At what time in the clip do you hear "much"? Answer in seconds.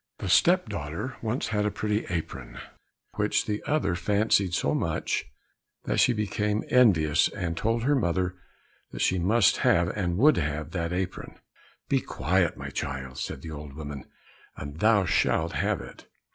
4.73-5.25